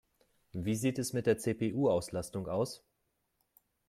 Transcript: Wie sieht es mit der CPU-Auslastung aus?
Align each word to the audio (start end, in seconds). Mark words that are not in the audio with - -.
Wie 0.53 0.75
sieht 0.75 0.97
es 0.97 1.13
mit 1.13 1.27
der 1.27 1.37
CPU-Auslastung 1.37 2.47
aus? 2.47 2.83